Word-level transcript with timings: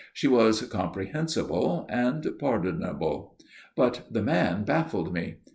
She 0.15 0.27
was 0.27 0.63
comprehensible, 0.63 1.85
and 1.87 2.25
pardonable. 2.39 3.37
But 3.75 4.07
the 4.09 4.23
man 4.23 4.63
baffled 4.63 5.13
me. 5.13 5.35